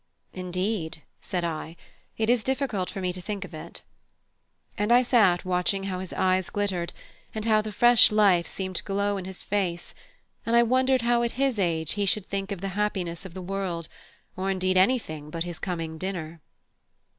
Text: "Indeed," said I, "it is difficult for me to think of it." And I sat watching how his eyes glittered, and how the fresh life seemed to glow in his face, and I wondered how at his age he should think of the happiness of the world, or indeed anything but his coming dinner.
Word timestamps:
"Indeed," 0.33 1.03
said 1.19 1.43
I, 1.43 1.75
"it 2.17 2.27
is 2.27 2.43
difficult 2.43 2.89
for 2.89 3.01
me 3.01 3.13
to 3.13 3.21
think 3.21 3.45
of 3.45 3.53
it." 3.53 3.83
And 4.75 4.91
I 4.91 5.03
sat 5.03 5.45
watching 5.45 5.83
how 5.83 5.99
his 5.99 6.11
eyes 6.13 6.49
glittered, 6.49 6.91
and 7.35 7.45
how 7.45 7.61
the 7.61 7.71
fresh 7.71 8.11
life 8.11 8.47
seemed 8.47 8.77
to 8.77 8.83
glow 8.83 9.17
in 9.17 9.25
his 9.25 9.43
face, 9.43 9.93
and 10.43 10.55
I 10.55 10.63
wondered 10.63 11.03
how 11.03 11.21
at 11.21 11.33
his 11.33 11.59
age 11.59 11.91
he 11.91 12.07
should 12.07 12.25
think 12.25 12.51
of 12.51 12.61
the 12.61 12.69
happiness 12.69 13.25
of 13.25 13.35
the 13.35 13.43
world, 13.43 13.89
or 14.35 14.49
indeed 14.49 14.75
anything 14.75 15.29
but 15.29 15.43
his 15.43 15.59
coming 15.59 15.99
dinner. 15.99 16.41